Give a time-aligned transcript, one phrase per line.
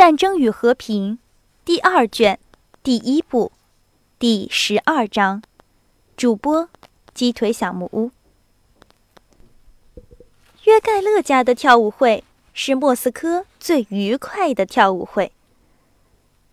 [0.00, 1.16] 战争与和平》
[1.62, 2.40] 第二卷
[2.82, 3.52] 第一部
[4.18, 5.42] 第十二章。
[6.16, 6.70] 主播：
[7.12, 8.10] 鸡腿小木屋。
[10.64, 12.24] 约盖勒家的跳舞会
[12.54, 15.32] 是莫斯科最愉快的跳舞会。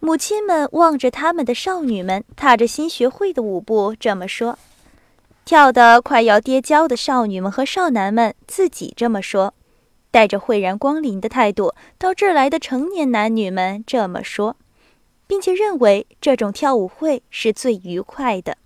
[0.00, 4.58] 母亲们望着他们的少女们踏着新学会的舞步，这么说。
[5.44, 9.54] 跳得快要跌跤的少女们和少男们自己这么说，
[10.10, 14.56] 带着讳然光临的态度到这儿来的成年男女们这么说，
[15.26, 18.56] 并且认为这种跳舞会是最愉快的。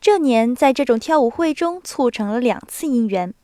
[0.00, 3.34] 这年在这种跳舞会中促成了两次姻缘，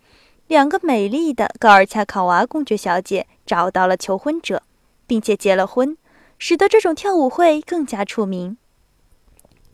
[0.46, 4.62] 两个美丽的高尔恰考娃公爵小姐找到了求婚者，
[5.06, 5.96] 并且结了婚，
[6.38, 8.56] 使得这种跳舞会更加出名。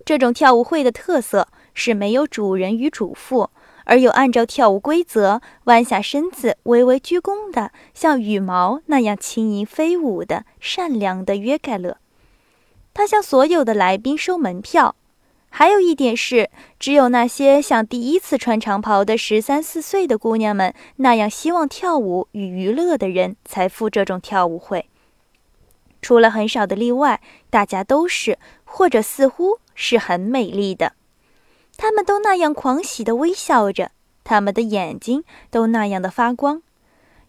[0.04, 1.48] 这种跳舞会的特色。
[1.74, 3.48] 是没有主人与主妇，
[3.84, 11.96] 而又按照跳舞规则弯下身子、微微鞠躬的，像羽毛那样轻盈飞舞的善良的约盖勒。
[12.94, 14.94] 他向所有的来宾收门票。
[15.54, 24.86] 还有一点是，只有那些像第一次穿长袍的十三四岁的姑娘们那样希望跳舞与娱乐的人才赴这种跳舞会。
[26.00, 30.94] 除了很少的例外，大家都是，或者似乎是很美丽的。
[31.82, 33.90] 他们都那样狂喜地微笑着，
[34.22, 36.62] 他们的眼睛都那样的发光。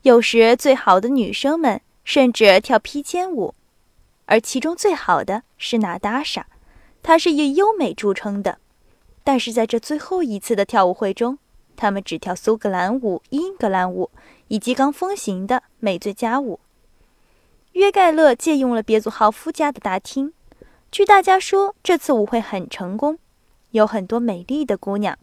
[0.03, 3.55] 有时，最好的女生们甚至跳披肩舞，
[4.27, 6.45] 而其中最好的是娜达莎，
[7.01, 8.59] 她是以优美著称的。
[9.23, 11.39] 但是在这最后一次的跳舞会中，
[11.75, 14.11] 他们只跳苏格兰舞、英格兰舞
[14.49, 16.59] 以及刚风行的美最佳舞。
[17.71, 20.31] 约盖勒借用了别祖豪夫家的大厅，
[20.91, 23.17] 据大家说，这次舞会很成功。
[23.73, 25.17] 有很多美丽的姑娘，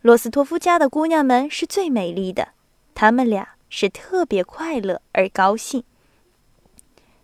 [0.00, 2.48] 罗斯托夫家的姑娘们是最美丽的，
[2.92, 5.84] 她们俩是特别快乐而高兴。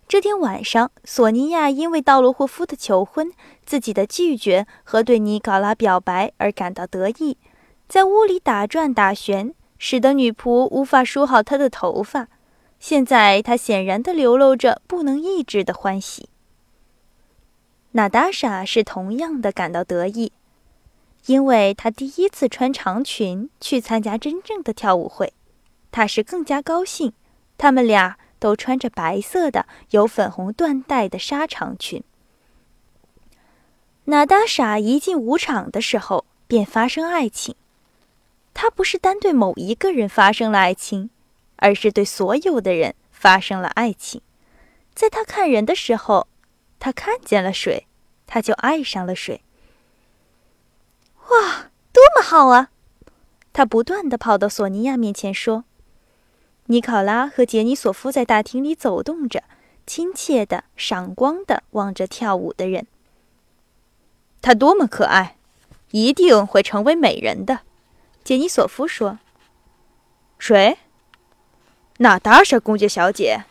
[0.07, 3.33] 这天晚上，索尼娅因为道罗霍夫的求婚、
[3.67, 7.37] 自己的拒绝和对尼考拉表白而感到得意，
[7.89, 12.29] 在屋里打转打旋，使得女仆无法梳好她的头发。
[12.79, 16.29] 现在她显然地流露着不能抑制的欢喜。
[17.93, 20.31] 娜达莎是同样的感到得意。
[21.27, 25.33] 因为她第一次穿长裙去参加真正的跳舞会，
[25.91, 27.13] 她是更加高兴。
[27.57, 32.03] 他们俩都穿着白色的、有粉红缎带的纱长裙。
[34.07, 37.55] 娜达莎一进舞场的时候便发生爱情，
[38.53, 41.09] 她不是单对某一个人发生了爱情，
[41.57, 44.21] 而是对所有的人发生了爱情。
[44.93, 46.27] 在她看人的时候，
[46.79, 47.87] 她看见了水，
[48.27, 49.41] 她就爱上了水。
[51.31, 52.71] 哇，多么好啊！
[53.53, 55.65] 他不断地跑到索尼娅面前说
[56.67, 59.43] ：“尼考拉和杰尼索夫在大厅里走动着，
[59.87, 62.87] 亲切的、闪光的望着跳舞的人。
[64.43, 65.37] 他多么可爱，
[65.93, 67.61] 一定会成为美人的。”
[68.25, 69.19] 杰尼索夫说。
[70.39, 70.79] “谁
[71.99, 73.45] ？”“娜达莎公爵小姐。”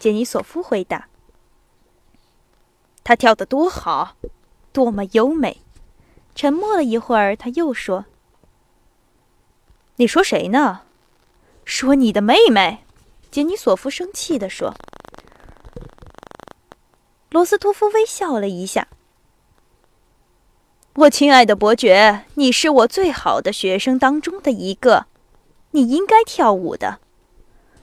[0.00, 1.08] 杰尼索夫回答。
[3.04, 4.16] “她跳得多好，
[4.72, 5.60] 多么优美！”
[6.34, 8.06] 沉默了一会儿，他又说
[9.96, 10.82] ：“你说谁呢？
[11.64, 12.84] 说你的妹妹。”
[13.30, 14.74] 杰尼索夫生气地说。
[17.30, 18.88] 罗斯托夫微笑了一下
[20.96, 25.06] ：“我亲爱的伯爵，你是我最好的学生当中的一个，
[25.70, 26.98] 你应该跳舞的。”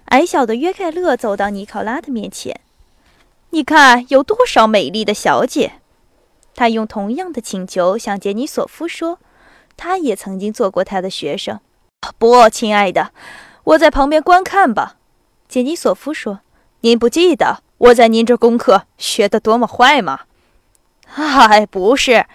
[0.09, 2.61] 矮小的约盖勒走到尼考拉的面前
[3.51, 5.78] ：“你看，有多少美丽的小姐！”
[6.55, 9.19] 他用同样的请求向杰尼索夫说
[9.77, 11.59] ：“他也曾经做过他的学生。”
[12.17, 13.11] 不，亲爱的，
[13.63, 14.97] 我在旁边观看吧。”
[15.47, 16.41] 杰尼索夫说。
[16.81, 20.21] “您不记得我在您这功课学得多么坏吗
[21.15, 22.25] ？”“哎，不是。”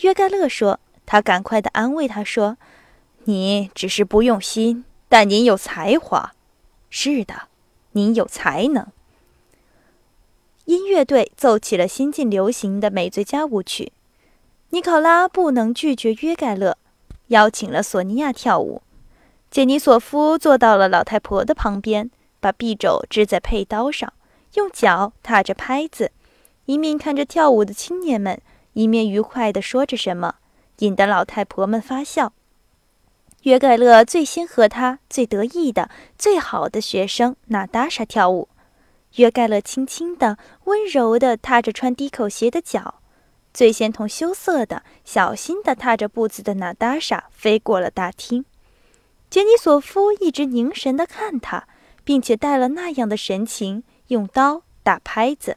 [0.00, 0.80] 约盖勒说。
[1.10, 2.58] 他赶快地安慰他说
[3.24, 6.32] ：“你只是不用心，但您有才华。
[6.90, 7.44] 是的，
[7.92, 8.88] 您有才能。”
[10.68, 13.90] 音乐队奏起了新近流行的美最佳舞曲。
[14.68, 16.76] 尼考拉不能拒绝约盖勒，
[17.28, 18.82] 邀请了索尼娅跳舞。
[19.50, 24.12] 杰尼索夫坐到了老太婆的旁边，把臂肘支在佩刀上，
[24.56, 26.12] 用脚踏着拍子，
[26.66, 28.38] 一面看着跳舞的青年们，
[28.74, 30.34] 一面愉快地说着什么，
[30.80, 32.34] 引得老太婆们发笑。
[33.44, 35.88] 约盖勒最先和他最得意的、
[36.18, 38.48] 最好的学生娜达莎跳舞。
[39.16, 43.00] 约盖勒轻轻地、温柔地踏着穿低口鞋的脚，
[43.52, 48.44] 最先同羞涩的、小心地踏着步子的娜达莎飞过了大厅。
[49.30, 51.66] 杰尼索夫一直凝神地看他，
[52.04, 55.56] 并且带了那样的神情，用刀打拍子。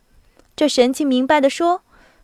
[0.56, 1.82] 这神情明白地说：“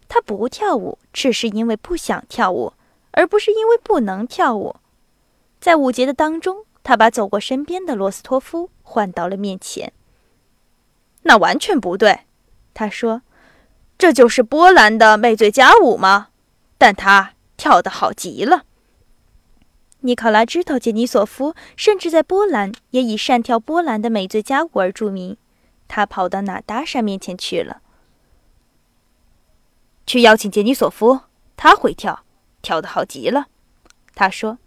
[0.10, 2.74] 他不跳舞，只是因为不想跳舞，
[3.12, 4.76] 而不是因为不能跳舞。”
[5.60, 9.94] 在舞节的当中，他把走过身边的罗斯托夫唤到了面前。
[11.28, 12.22] 那完全不对，
[12.74, 13.22] 他说
[14.00, 16.30] ：“这就是波兰的美醉佳舞吗？
[16.78, 18.64] 但他跳得好极了。”
[20.02, 25.36] 尼考拉知道杰尼索夫甚至在波兰也以善跳波兰的美醉佳舞而著名，
[25.88, 27.82] 他跑到娜达莎面前去了。
[30.06, 31.20] 去邀请杰尼索夫，
[31.58, 32.24] 他会跳，
[32.62, 33.48] 跳得好极了。
[34.16, 34.58] 他说。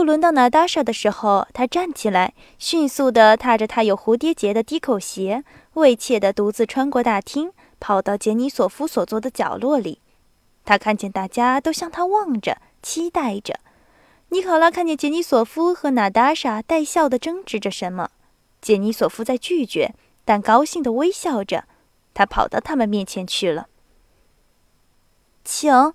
[0.00, 5.44] 又轮到娜达莎的时候，她站起来，迅速地踏着她有蝴蝶结的低口鞋，
[5.74, 10.00] 畏怯地独自穿过大厅，跑到杰尼索夫所坐的角落里。
[10.64, 13.60] 他看见大家都向他望着，期待着。
[14.30, 18.08] 尼考拉看见杰尼索夫和娜达莎带笑地争执着什么，
[18.62, 19.94] 杰尼索夫在拒绝，
[20.24, 21.64] 但高兴地微笑着。
[22.14, 23.66] 他跑到他们面前去了。
[25.44, 25.92] 请，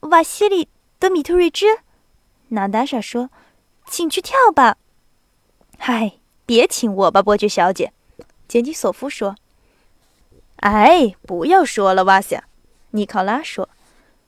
[0.00, 0.64] 瓦西里·
[0.98, 1.66] 德米特瑞兹。
[2.48, 3.30] 娜达莎说
[3.86, 4.76] ：“请去跳吧。
[5.78, 7.92] ”“嗨，别请我吧，伯爵小姐。”
[8.48, 9.36] 杰尼索夫说。
[10.56, 12.38] “哎，不要说了，瓦西。”
[12.92, 13.68] 尼考拉说。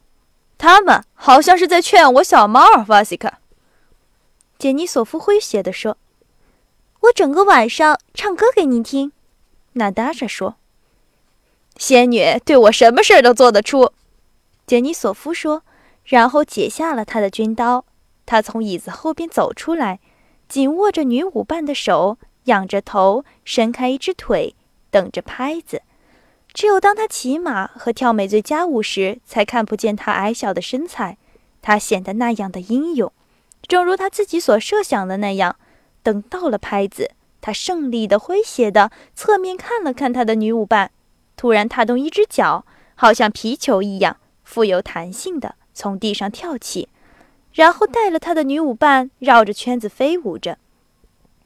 [0.58, 3.40] “他们好像是在劝我小猫，瓦西卡。”
[4.58, 5.96] 杰尼索夫诙谐地说。
[7.00, 9.12] “我整个晚上唱歌给您听。”
[9.74, 10.56] 娜达莎说。
[11.76, 13.92] “仙女对我什么事儿都做得出。”
[14.66, 15.62] 杰尼索夫说，
[16.04, 17.84] 然后解下了他的军刀。
[18.26, 20.00] 他从椅子后边走出来，
[20.49, 24.55] 紧握着女舞伴的手，仰着头，伸开一只腿，
[24.90, 25.82] 等着拍子。
[26.52, 31.17] 只有当他骑马和跳美醉佳舞时，才看不见他矮小的身材。
[31.62, 33.12] 他显得那样的英勇，
[33.67, 35.56] 正如他自己所设想的那样。
[36.02, 40.93] 等到了拍子，他胜利的、诙谐的侧面看了看他的女舞伴，
[41.37, 42.64] 突然踏动一只脚，
[42.94, 46.88] 好像皮球一样富有弹性的从地上跳起。
[47.56, 50.58] 然后带了他的女舞伴绕着圈子飞舞着，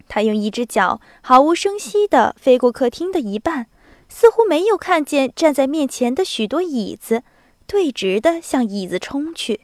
[0.09, 3.69] 他用一只脚毫无声息地飞过客厅的一半，
[4.09, 7.23] 似乎没有看见站在面前的许多椅子，
[7.65, 9.61] 对直地向椅子冲去，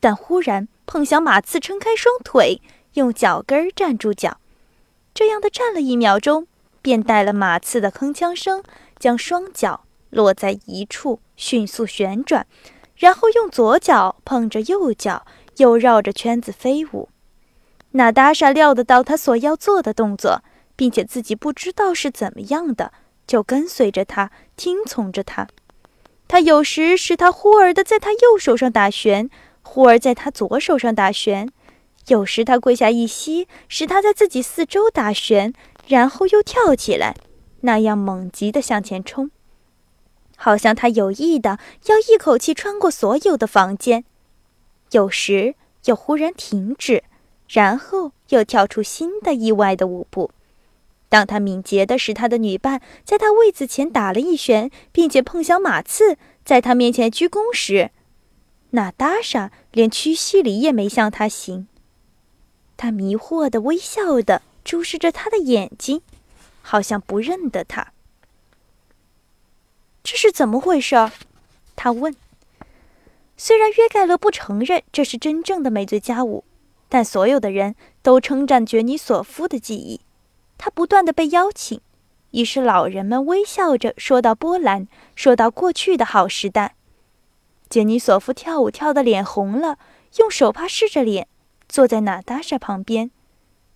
[0.00, 2.60] 但忽然碰响马刺撑开双腿，
[2.92, 4.36] 用脚跟儿站住脚，
[5.14, 6.46] 这样的站了一秒钟，
[6.82, 8.62] 便带了马刺的铿锵声，
[8.98, 12.46] 将双脚落在一处，迅速旋转，
[12.96, 15.24] 然后用左脚碰着右脚。
[15.60, 17.10] 又绕着圈子飞舞，
[17.90, 20.42] 娜达莎料得到他所要做的动作，
[20.74, 22.92] 并且自己不知道是怎么样的，
[23.26, 25.46] 就跟随着他，听从着他。
[26.26, 29.28] 他有时使他忽而的在他右手上打旋，
[29.60, 31.48] 忽而在他左手上打旋；
[32.06, 35.52] 有时他跪下一膝，使他在自己四周打旋，
[35.86, 37.14] 然后又跳起来，
[37.60, 39.30] 那样猛急地向前冲，
[40.36, 44.04] 好像他有意的要一口气穿过所有的房间。
[44.90, 45.54] 有时
[45.84, 47.04] 又忽然停止，
[47.48, 50.30] 然后又跳出新的意外的舞步。
[51.08, 57.90] 当他敏捷地使他的女伴在他位子前打了一旋，并且碰响马刺，在他面前鞠躬时，
[58.70, 61.66] 娜达莎连屈膝礼也没向他行。
[62.76, 66.02] 他迷惑的微笑的注视着他的眼睛，
[66.62, 67.92] 好像不认得他。
[70.02, 70.96] 这是怎么回事？
[71.74, 72.14] 他问。
[73.42, 76.44] 虽然约盖勒不承认这是真正的美醉佳舞，
[76.90, 80.02] 但所有的人都称赞觉尼索夫的技艺。
[80.58, 81.80] 他不断的被邀请，
[82.32, 86.74] 于是老人们微笑着说到波兰，说到过去的好时代。
[87.70, 89.78] 杰尼索夫跳舞跳得脸红了，
[90.18, 91.26] 用手帕拭着脸，
[91.66, 93.10] 坐在娜达莎旁边，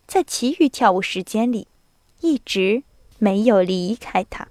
[0.06, 1.68] 在其余跳舞时间里，
[2.20, 2.82] 一直
[3.18, 4.46] 没有离开他。